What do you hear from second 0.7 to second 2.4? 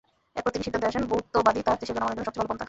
আসেন, বহুত্ববাদই তাঁর দেশের জনগণের জন্য সবচেয়ে